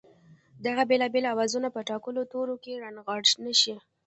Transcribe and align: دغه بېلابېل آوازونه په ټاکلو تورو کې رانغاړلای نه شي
دغه 0.65 0.83
بېلابېل 0.89 1.25
آوازونه 1.33 1.67
په 1.75 1.81
ټاکلو 1.89 2.21
تورو 2.31 2.55
کې 2.63 2.81
رانغاړلای 2.83 3.33
نه 3.45 3.53
شي 3.61 3.75